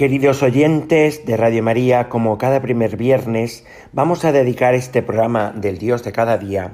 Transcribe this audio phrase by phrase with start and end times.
[0.00, 5.76] Queridos oyentes de Radio María, como cada primer viernes, vamos a dedicar este programa del
[5.76, 6.72] Dios de cada día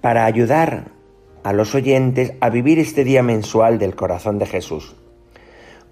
[0.00, 0.86] para ayudar
[1.44, 4.96] a los oyentes a vivir este día mensual del corazón de Jesús.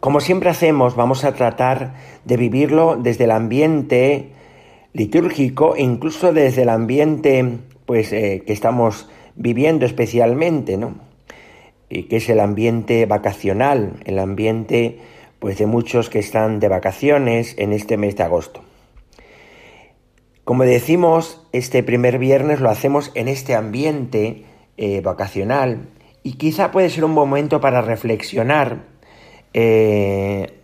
[0.00, 1.92] Como siempre hacemos, vamos a tratar
[2.24, 4.30] de vivirlo desde el ambiente
[4.94, 10.94] litúrgico e incluso desde el ambiente pues, eh, que estamos viviendo especialmente, ¿no?
[11.90, 14.98] Y que es el ambiente vacacional, el ambiente
[15.38, 18.62] pues de muchos que están de vacaciones en este mes de agosto.
[20.44, 24.46] Como decimos, este primer viernes lo hacemos en este ambiente
[24.78, 25.90] eh, vacacional
[26.22, 28.86] y quizá puede ser un momento para reflexionar
[29.52, 30.62] eh,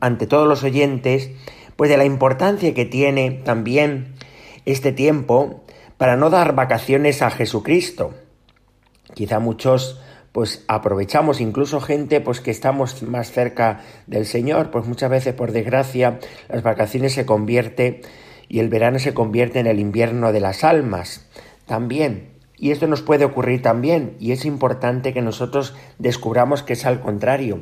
[0.00, 1.30] ante todos los oyentes
[1.76, 4.14] pues de la importancia que tiene también
[4.66, 5.62] este tiempo
[5.96, 8.12] para no dar vacaciones a Jesucristo.
[9.14, 10.01] Quizá muchos
[10.32, 15.52] pues aprovechamos incluso gente pues que estamos más cerca del Señor, pues muchas veces por
[15.52, 18.00] desgracia las vacaciones se convierte
[18.48, 21.26] y el verano se convierte en el invierno de las almas
[21.66, 22.30] también.
[22.56, 27.00] Y esto nos puede ocurrir también y es importante que nosotros descubramos que es al
[27.00, 27.60] contrario,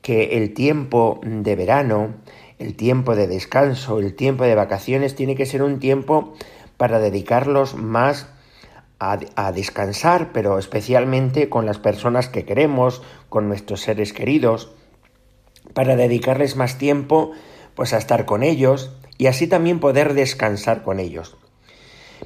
[0.00, 2.14] que el tiempo de verano,
[2.58, 6.34] el tiempo de descanso, el tiempo de vacaciones tiene que ser un tiempo
[6.76, 8.28] para dedicarlos más
[8.98, 14.70] a, descansar, pero especialmente con las personas que queremos, con nuestros seres queridos,
[15.72, 17.32] para dedicarles más tiempo
[17.74, 21.36] pues a estar con ellos y así también poder descansar con ellos.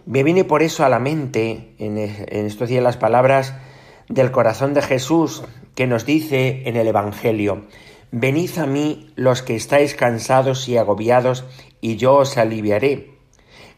[0.06, 3.54] Me viene por eso a la mente en, en estos días las palabras
[4.08, 5.42] del corazón de Jesús
[5.74, 7.66] que nos dice en el Evangelio,
[8.14, 11.44] Venid a mí los que estáis cansados y agobiados,
[11.80, 13.12] y yo os aliviaré.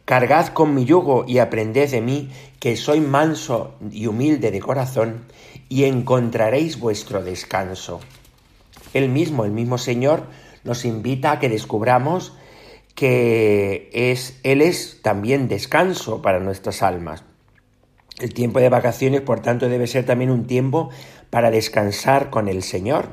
[0.05, 2.31] Cargad con mi yugo y aprended de mí,
[2.65, 5.27] que soy manso y humilde de corazón,
[5.69, 8.01] y encontraréis vuestro descanso.
[8.95, 10.29] El mismo, el mismo Señor,
[10.65, 12.33] nos invita a que descubramos
[12.95, 17.25] que es, Él es también descanso para nuestras almas.
[18.19, 20.89] El tiempo de vacaciones, por tanto, debe ser también un tiempo
[21.29, 23.11] para descansar con el Señor.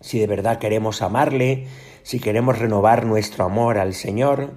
[0.00, 1.68] Si de verdad queremos amarle,
[2.02, 4.54] si queremos renovar nuestro amor al Señor,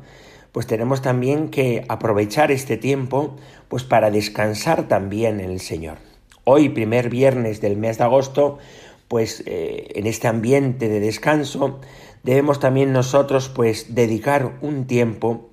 [0.58, 3.36] pues tenemos también que aprovechar este tiempo
[3.68, 6.00] pues para descansar también en el Señor.
[6.46, 8.58] Hoy, primer viernes del mes de agosto,
[9.08, 11.80] pues eh, en este ambiente de descanso,
[12.24, 15.52] debemos también nosotros pues dedicar un tiempo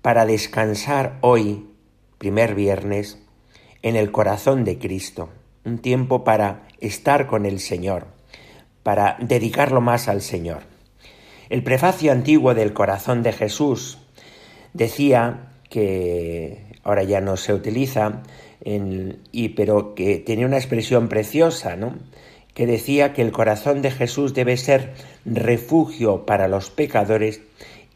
[0.00, 1.66] para descansar hoy,
[2.16, 3.18] primer viernes,
[3.82, 5.28] en el corazón de Cristo,
[5.66, 8.06] un tiempo para estar con el Señor,
[8.82, 10.62] para dedicarlo más al Señor.
[11.50, 13.98] El prefacio antiguo del corazón de Jesús,
[14.76, 18.22] Decía que ahora ya no se utiliza,
[18.62, 21.94] y, pero que tenía una expresión preciosa, ¿no?
[22.52, 24.92] que decía que el corazón de Jesús debe ser
[25.24, 27.40] refugio para los pecadores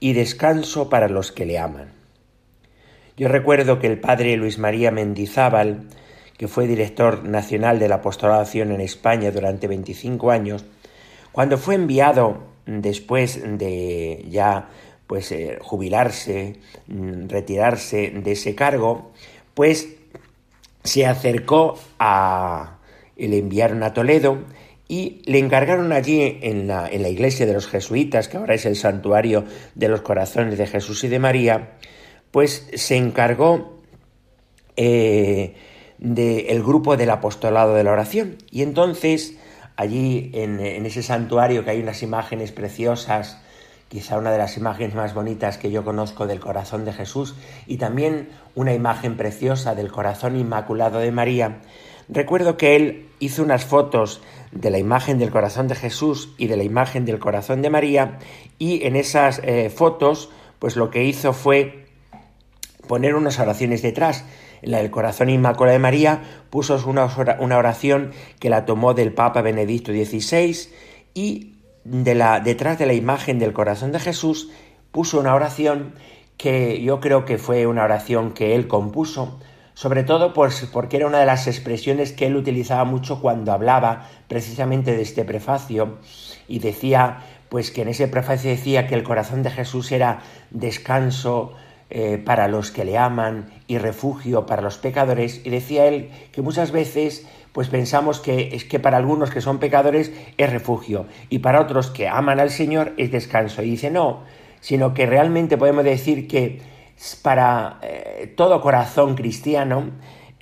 [0.00, 1.92] y descanso para los que le aman.
[3.16, 5.88] Yo recuerdo que el padre Luis María Mendizábal,
[6.38, 10.64] que fue director nacional de la apostolación en España durante 25 años,
[11.32, 14.70] cuando fue enviado después de ya
[15.10, 19.10] pues eh, jubilarse, mm, retirarse de ese cargo,
[19.54, 19.88] pues
[20.84, 22.78] se acercó a
[23.16, 24.38] le enviaron a Toledo
[24.86, 28.66] y le encargaron allí en la, en la, iglesia de los jesuitas, que ahora es
[28.66, 31.72] el santuario de los corazones de Jesús y de María,
[32.30, 33.82] pues se encargó
[34.76, 35.56] eh,
[35.98, 38.36] del grupo del apostolado de la oración.
[38.52, 39.34] Y entonces
[39.74, 43.40] allí en, en ese santuario que hay unas imágenes preciosas
[43.90, 47.34] quizá una de las imágenes más bonitas que yo conozco del corazón de Jesús
[47.66, 51.58] y también una imagen preciosa del corazón inmaculado de María,
[52.08, 54.22] recuerdo que él hizo unas fotos
[54.52, 58.18] de la imagen del corazón de Jesús y de la imagen del corazón de María
[58.60, 61.86] y en esas eh, fotos pues lo que hizo fue
[62.86, 64.24] poner unas oraciones detrás.
[64.62, 67.06] En la del corazón inmaculado de María puso una,
[67.56, 70.68] oración que la tomó del Papa Benedicto XVI
[71.14, 71.54] y
[71.84, 74.50] de la, detrás de la imagen del corazón de Jesús
[74.92, 75.94] puso una oración
[76.36, 79.38] que yo creo que fue una oración que él compuso
[79.80, 84.10] sobre todo pues, porque era una de las expresiones que él utilizaba mucho cuando hablaba
[84.28, 85.96] precisamente de este prefacio
[86.48, 91.54] y decía pues que en ese prefacio decía que el corazón de Jesús era descanso
[91.88, 96.42] eh, para los que le aman y refugio para los pecadores y decía él que
[96.42, 101.40] muchas veces pues pensamos que es que para algunos que son pecadores es refugio y
[101.40, 103.62] para otros que aman al Señor es descanso.
[103.62, 104.22] Y dice no
[104.60, 106.60] sino que realmente podemos decir que
[107.22, 109.90] para eh, todo corazón cristiano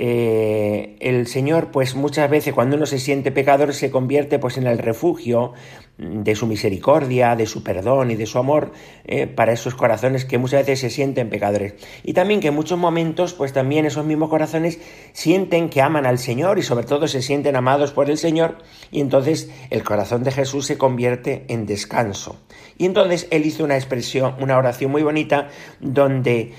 [0.01, 4.69] eh, el Señor, pues muchas veces cuando uno se siente pecador, se convierte pues en
[4.69, 5.55] el refugio
[5.99, 8.71] de su misericordia, de su perdón y de su amor
[9.05, 11.75] eh, para esos corazones que muchas veces se sienten pecadores.
[12.05, 14.79] Y también que en muchos momentos, pues también esos mismos corazones
[15.13, 18.59] sienten que aman al Señor y sobre todo se sienten amados por el Señor
[18.93, 22.37] y entonces el corazón de Jesús se convierte en descanso.
[22.77, 25.49] Y entonces él hizo una expresión, una oración muy bonita
[25.81, 26.53] donde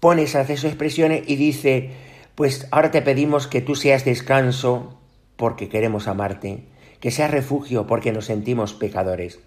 [0.00, 1.90] pone esas expresiones y dice,
[2.36, 5.00] pues ahora te pedimos que tú seas descanso
[5.36, 6.64] porque queremos amarte,
[7.00, 9.40] que seas refugio porque nos sentimos pecadores.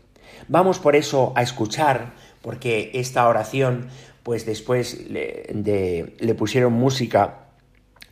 [0.48, 3.88] Vamos por eso a escuchar, porque esta oración,
[4.24, 7.46] pues después le, le pusieron música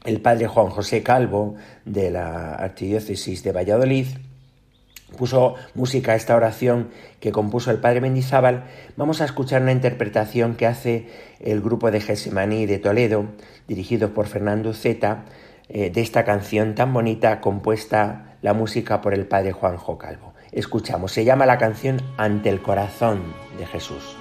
[0.06, 4.08] el padre Juan José Calvo de la Archidiócesis de Valladolid,
[5.16, 6.90] puso música a esta oración
[7.20, 8.66] que compuso el padre Mendizábal,
[8.98, 11.08] vamos a escuchar una interpretación que hace
[11.40, 13.26] el grupo de Gesemaní de Toledo,
[13.68, 15.24] dirigido por Fernando Zeta,
[15.70, 20.34] eh, de esta canción tan bonita compuesta la música por el padre Juanjo Calvo.
[20.52, 23.22] Escuchamos, se llama la canción Ante el corazón
[23.58, 24.17] de Jesús.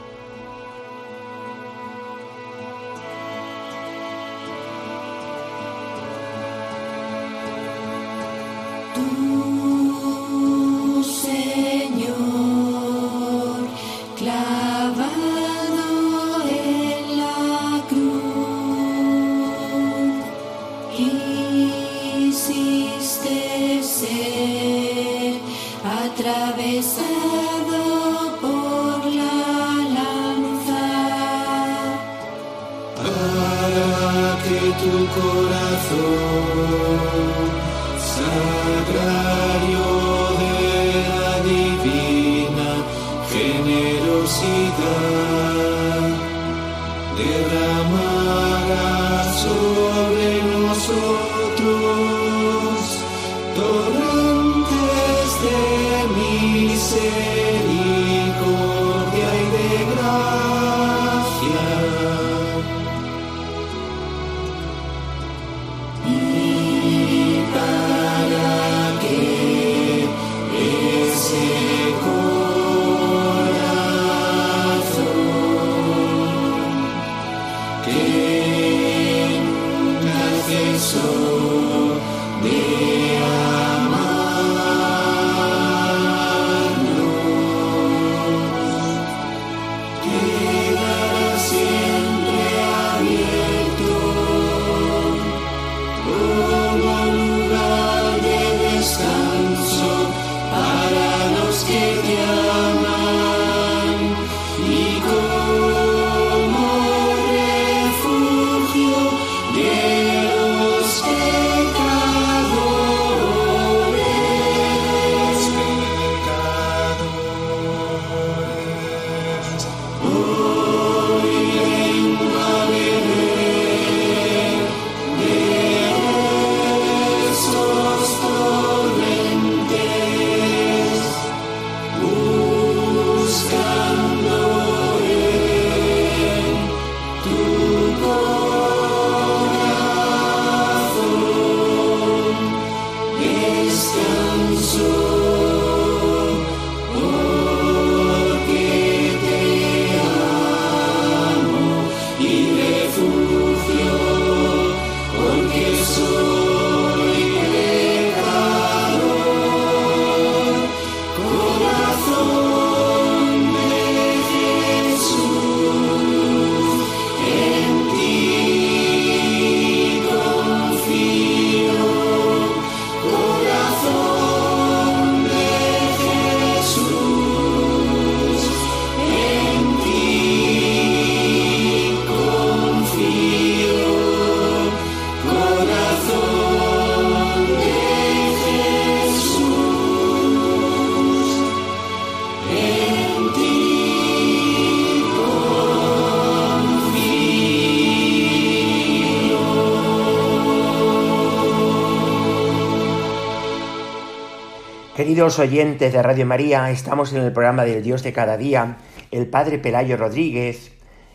[205.06, 208.78] Queridos oyentes de Radio María, estamos en el programa del Dios de cada día.
[209.12, 210.72] El Padre Pelayo Rodríguez,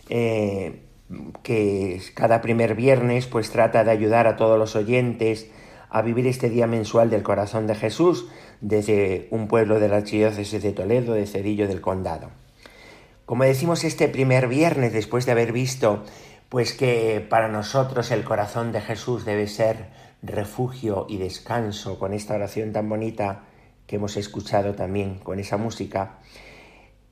[0.08, 0.84] eh,
[1.44, 5.52] que cada primer viernes pues trata de ayudar a todos los oyentes
[5.90, 8.30] a vivir este día mensual del corazón de Jesús
[8.62, 12.30] desde un pueblo de la archidiócesis de Toledo, de Cedillo del Condado.
[13.26, 16.06] Como decimos este primer viernes, después de haber visto
[16.48, 19.88] pues que para nosotros el corazón de Jesús debe ser
[20.22, 23.51] refugio y descanso con esta oración tan bonita
[23.88, 26.20] que hemos escuchado también con esa música,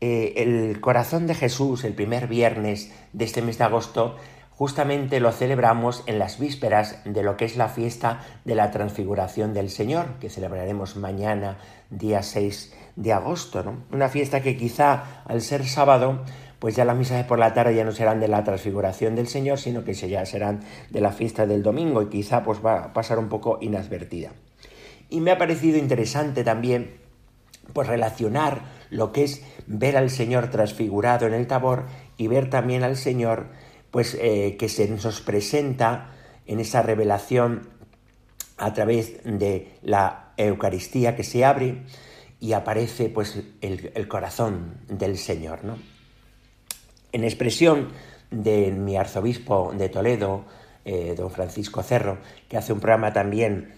[0.02, 4.16] eh, el corazón de Jesús, el primer viernes de este mes de agosto,
[4.52, 9.54] justamente lo celebramos en las vísperas de lo que es la fiesta de la transfiguración
[9.54, 11.58] del Señor, que celebraremos mañana,
[11.90, 13.64] día 6 de agosto.
[13.64, 13.84] ¿no?
[13.92, 16.24] Una fiesta que quizá al ser sábado,
[16.60, 19.60] pues ya las misas por la tarde ya no serán de la transfiguración del Señor,
[19.60, 23.18] sino que ya serán de la fiesta del domingo y quizá pues va a pasar
[23.18, 24.32] un poco inadvertida.
[25.10, 26.98] Y me ha parecido interesante también
[27.74, 31.86] pues relacionar lo que es ver al Señor transfigurado en el tabor
[32.18, 33.48] y ver también al Señor
[33.92, 36.12] pues eh, que se nos presenta
[36.46, 37.70] en esa revelación
[38.58, 41.84] a través de la Eucaristía que se abre
[42.40, 45.64] y aparece pues el, corazón del Señor.
[45.64, 45.78] ¿no?
[47.12, 47.90] En expresión
[48.32, 50.46] de mi arzobispo de Toledo,
[50.86, 53.74] eh, don Francisco Cerro, que hace un programa también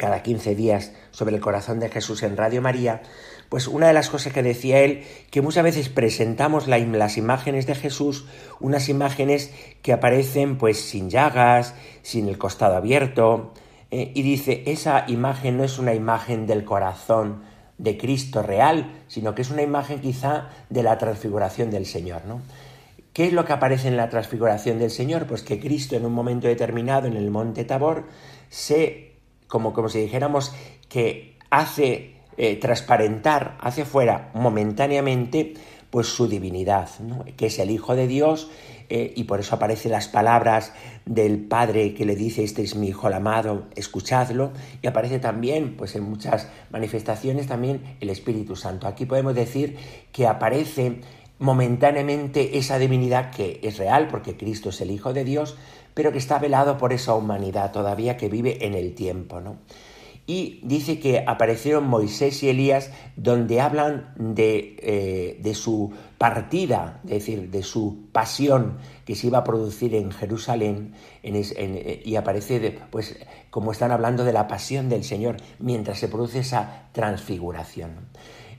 [0.00, 3.02] cada 15 días sobre el corazón de Jesús en Radio María,
[3.50, 7.74] pues una de las cosas que decía él, que muchas veces presentamos las imágenes de
[7.74, 8.24] Jesús,
[8.60, 9.52] unas imágenes
[9.82, 13.52] que aparecen pues sin llagas, sin el costado abierto,
[13.90, 17.42] eh, y dice, esa imagen no es una imagen del corazón
[17.76, 22.40] de Cristo real, sino que es una imagen quizá de la transfiguración del Señor, ¿no?
[23.12, 25.26] ¿Qué es lo que aparece en la transfiguración del Señor?
[25.26, 28.04] Pues que Cristo en un momento determinado en el monte Tabor
[28.48, 29.09] se,
[29.50, 30.54] como, como si dijéramos,
[30.88, 35.54] que hace eh, transparentar hacia afuera momentáneamente
[35.90, 36.88] pues su divinidad,
[37.36, 38.48] que es el Hijo de Dios,
[38.88, 40.72] eh, y por eso aparecen las palabras
[41.04, 44.52] del Padre que le dice, este es mi Hijo el amado, escuchadlo,
[44.82, 48.86] y aparece también, pues en muchas manifestaciones, también el Espíritu Santo.
[48.86, 49.76] Aquí podemos decir
[50.12, 51.00] que aparece
[51.40, 55.56] momentáneamente esa divinidad que es real, porque Cristo es el Hijo de Dios,
[55.94, 59.58] pero que está velado por esa humanidad todavía que vive en el tiempo, ¿no?
[60.30, 67.10] y dice que aparecieron Moisés y Elías donde hablan de, eh, de, su partida, es
[67.10, 70.94] decir, de su pasión que se iba a producir en Jerusalén
[71.24, 73.18] eh, y aparece pues
[73.50, 77.90] como están hablando de la pasión del Señor mientras se produce esa transfiguración.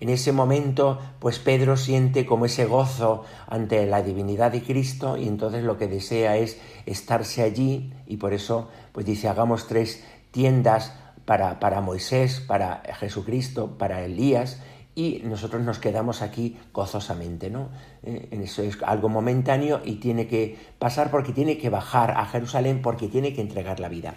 [0.01, 5.27] En ese momento, pues Pedro siente como ese gozo ante la divinidad de Cristo y
[5.27, 10.93] entonces lo que desea es estarse allí y por eso pues dice hagamos tres tiendas
[11.25, 14.60] para, Moisés, para Jesucristo, para Elías,
[14.96, 17.70] y nosotros nos quedamos aquí gozosamente, ¿no?
[18.03, 22.81] Eh, eso es algo momentáneo y tiene que pasar porque tiene que bajar a Jerusalén
[22.81, 24.15] porque tiene que entregar la vida.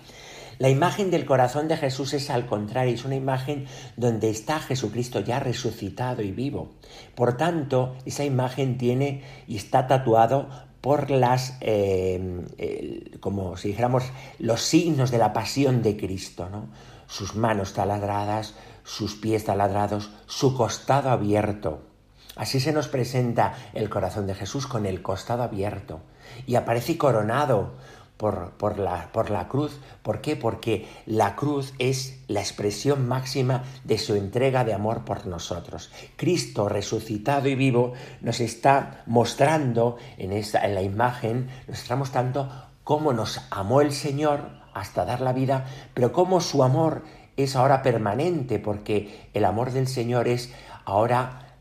[0.58, 5.20] La imagen del corazón de Jesús es al contrario, es una imagen donde está Jesucristo
[5.20, 6.72] ya resucitado y vivo.
[7.14, 10.48] Por tanto, esa imagen tiene y está tatuado
[10.80, 14.04] por las, eh, como si dijéramos,
[14.38, 16.68] los signos de la pasión de Cristo, ¿no?
[17.06, 21.82] sus manos taladradas, sus pies taladrados, su costado abierto.
[22.36, 26.00] Así se nos presenta el corazón de Jesús con el costado abierto
[26.46, 27.74] y aparece coronado
[28.24, 29.78] por, la, por, la, cruz.
[30.02, 30.34] ¿Por qué?
[30.34, 35.90] Porque la cruz es la expresión máxima de su entrega de amor por nosotros.
[36.16, 42.50] Cristo resucitado y vivo nos está mostrando en, esta, en la imagen, nos está mostrando
[42.82, 47.02] cómo nos amó el Señor hasta dar la vida, pero cómo su amor
[47.36, 50.50] es ahora permanente, porque el amor del Señor es
[50.86, 51.56] ahora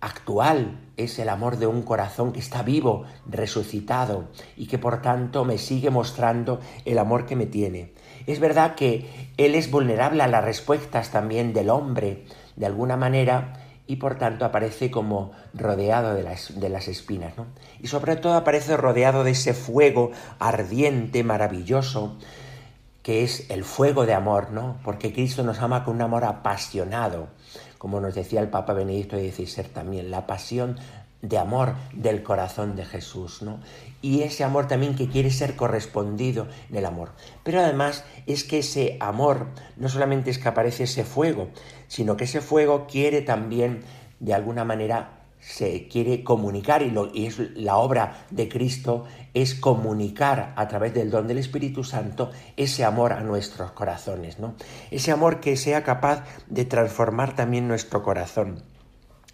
[0.00, 5.44] actual, es el amor de un corazón que está vivo, resucitado, y que por tanto
[5.44, 7.92] me sigue mostrando el amor que me tiene.
[8.26, 12.24] Es verdad que Él es vulnerable a las respuestas también del hombre,
[12.56, 17.46] de alguna manera, y por tanto aparece como rodeado de las, de las espinas, ¿no?
[17.80, 22.18] Y sobre todo aparece rodeado de ese fuego ardiente, maravilloso,
[23.02, 24.78] que es el fuego de amor, ¿no?
[24.84, 27.28] Porque Cristo nos ama con un amor apasionado,
[27.78, 30.76] como nos decía el Papa Benedicto XVI también, la pasión
[31.22, 33.60] de amor del corazón de Jesús, ¿no?
[34.02, 37.10] Y ese amor también que quiere ser correspondido en el amor.
[37.42, 41.48] Pero además es que ese amor no solamente es que aparece ese fuego,
[41.88, 43.82] sino que ese fuego quiere también
[44.20, 45.17] de alguna manera
[45.48, 50.92] se quiere comunicar y, lo, y, es la obra de Cristo es comunicar a través
[50.92, 54.54] del don del Espíritu Santo ese amor a nuestros corazones, ¿no?
[54.90, 58.62] Ese amor que sea capaz de transformar también nuestro corazón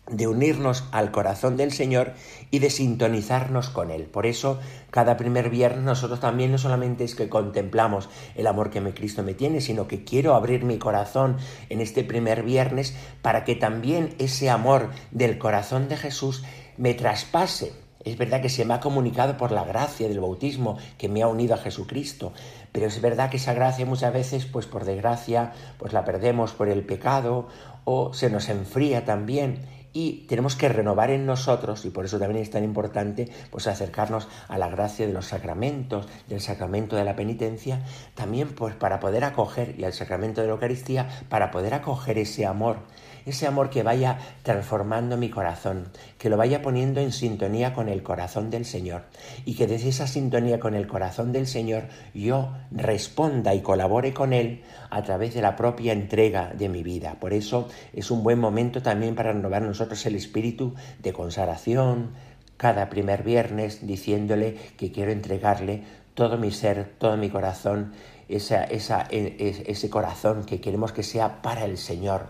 [0.06, 2.12] de unirnos al corazón del Señor
[2.50, 4.04] y de sintonizarnos con Él.
[4.04, 4.58] Por eso,
[4.90, 9.34] cada primer viernes nosotros también no solamente es que contemplamos el amor que Cristo me
[9.34, 11.38] tiene, sino que quiero abrir mi corazón
[11.70, 16.44] en este primer viernes para que también ese amor del corazón de Jesús
[16.76, 17.72] me traspase.
[18.04, 21.26] Es verdad que se me ha comunicado por la gracia del bautismo que me ha
[21.26, 22.34] unido a Jesucristo,
[22.70, 26.68] pero es verdad que esa gracia muchas veces, pues por desgracia, pues la perdemos por
[26.68, 27.48] el pecado
[27.84, 29.60] o se nos enfría también
[29.94, 34.28] y tenemos que renovar en nosotros, y por eso también es tan importante pues acercarnos
[34.48, 37.80] a la gracia de los sacramentos, del sacramento de la penitencia,
[38.14, 42.44] también pues para poder acoger, y al sacramento de la Eucaristía, para poder acoger ese
[42.44, 42.80] amor,
[43.26, 45.88] ese amor que vaya transformando mi corazón,
[46.18, 49.02] que lo vaya poniendo en sintonía con el corazón del Señor,
[49.44, 54.32] y que desde esa sintonía con el corazón del Señor yo responda y colabore con
[54.32, 57.16] Él a través de la propia entrega de mi vida.
[57.20, 62.12] Por eso es un buen momento también para renovar nosotros el espíritu de consagración,
[62.56, 65.82] cada primer viernes diciéndole que quiero entregarle
[66.14, 67.92] todo mi ser, todo mi corazón,
[68.28, 72.28] esa, e, ese corazón que queremos que sea para el Señor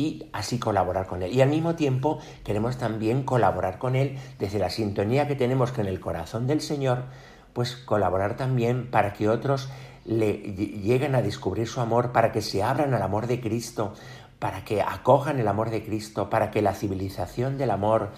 [0.00, 1.30] y así colaborar con Él.
[1.32, 5.86] Y al mismo tiempo queremos también colaborar con Él desde la sintonía que tenemos con
[5.86, 7.04] el corazón del Señor,
[7.52, 9.68] pues colaborar también para que otros
[10.06, 13.92] le lleguen a descubrir su amor, para que se abran al amor de Cristo,
[14.38, 18.08] para que acojan el amor de Cristo, para que la civilización del amor,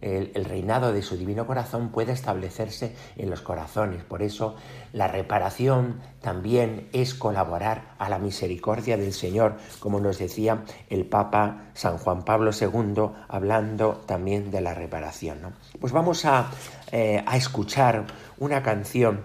[0.00, 4.04] el, reinado de su divino corazón pueda establecerse en los corazones.
[4.04, 4.56] Por eso
[4.92, 11.70] la reparación también es colaborar a la misericordia del Señor, como nos decía el Papa
[11.74, 15.54] San Juan Pablo II, hablando también de la reparación.
[15.80, 16.50] Pues vamos a,
[16.92, 18.06] eh, a escuchar
[18.38, 19.24] una canción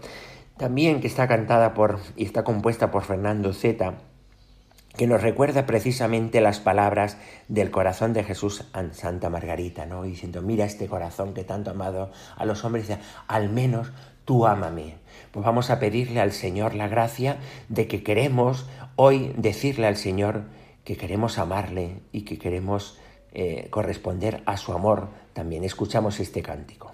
[0.58, 3.96] también que está cantada por y está compuesta por Fernando Zeta
[4.96, 10.04] que nos recuerda precisamente las palabras del corazón de Jesús a Santa Margarita, ¿no?
[10.04, 12.88] Diciendo, mira este corazón que tanto ha amado a los hombres,
[13.28, 13.92] al menos
[14.26, 14.98] tú ámame.
[15.32, 17.38] Pues vamos a pedirle al Señor la gracia
[17.70, 20.44] de que queremos hoy decirle al Señor
[20.84, 23.00] que queremos amarle y que queremos
[23.32, 25.10] eh, corresponder a su amor.
[25.34, 26.92] También escuchamos este cántico.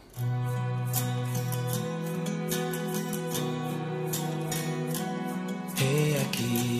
[5.81, 6.78] He aquí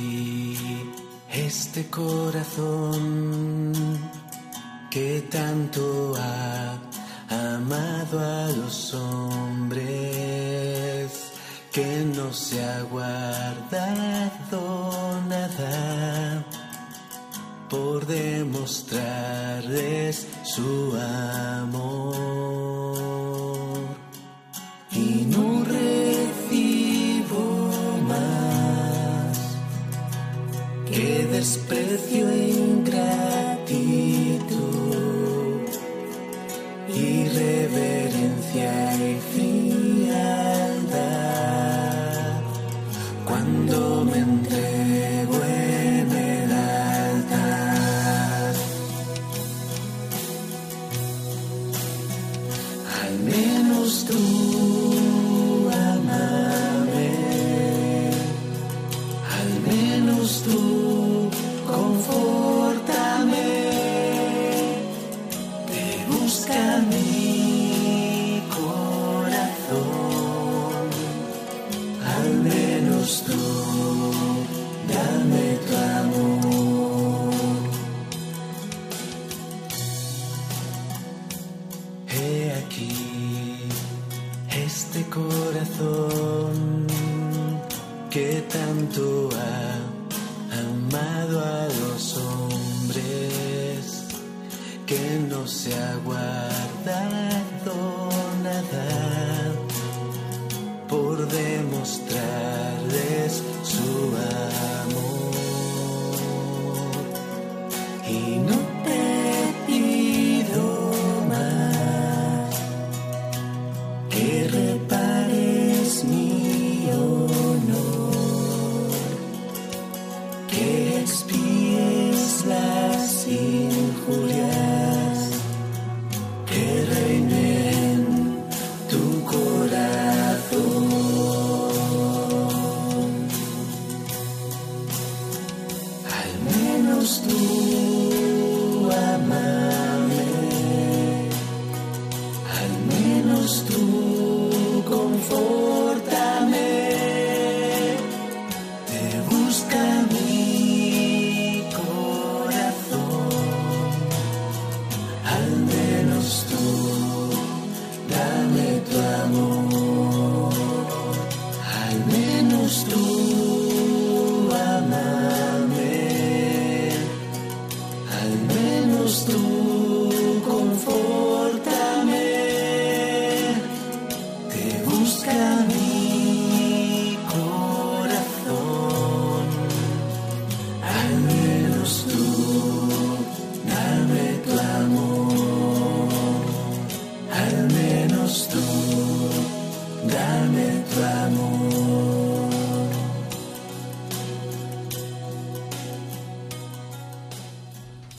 [1.32, 3.74] este corazón
[4.90, 6.80] que tanto ha
[7.56, 9.88] amado a los hombres,
[11.72, 14.62] que no se ha guardado
[15.28, 16.46] nada
[17.70, 22.30] por demostrarles su amor.
[31.40, 32.69] Desprecio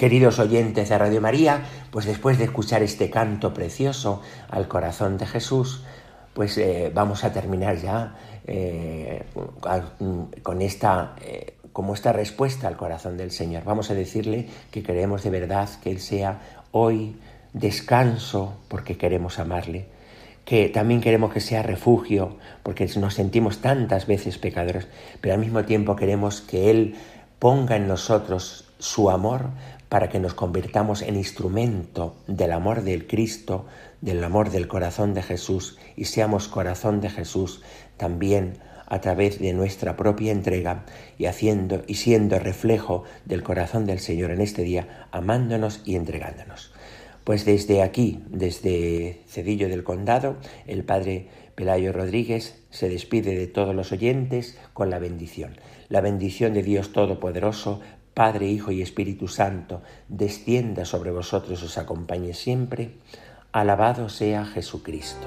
[0.00, 1.60] Queridos oyentes de Radio María,
[1.90, 5.82] pues después de escuchar este canto precioso al corazón de Jesús,
[6.32, 8.14] pues eh, vamos a terminar ya
[8.46, 9.24] eh,
[10.42, 13.64] con esta, eh, como esta respuesta al corazón del Señor.
[13.64, 16.40] Vamos a decirle que queremos de verdad que Él sea
[16.72, 17.16] hoy
[17.52, 19.84] descanso porque queremos amarle,
[20.46, 24.88] que también queremos que sea refugio porque nos sentimos tantas veces pecadores,
[25.20, 26.94] pero al mismo tiempo queremos que Él
[27.38, 29.50] ponga en nosotros su amor
[29.90, 33.66] para que nos convirtamos en instrumento del amor del Cristo,
[34.00, 37.61] del amor del corazón de Jesús y seamos corazón de Jesús
[37.98, 40.85] también a través de nuestra propia entrega
[41.18, 46.72] y haciendo y siendo reflejo del corazón del Señor en este día, amándonos y entregándonos.
[47.24, 53.74] Pues desde aquí, desde Cedillo del Condado, el Padre Pelayo Rodríguez se despide de todos
[53.74, 55.57] los oyentes con la bendición.
[55.88, 57.81] La bendición de Dios Todopoderoso,
[58.20, 62.98] Padre, Hijo y Espíritu Santo, descienda sobre vosotros, os acompañe siempre.
[63.50, 65.26] Alabado sea Jesucristo.